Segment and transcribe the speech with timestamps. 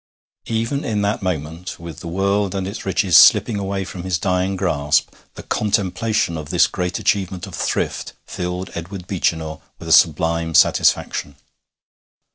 [0.47, 4.55] Even in that moment, with the world and its riches slipping away from his dying
[4.55, 10.55] grasp, the contemplation of this great achievement of thrift filled Edward Beechinor with a sublime
[10.55, 11.35] satisfaction.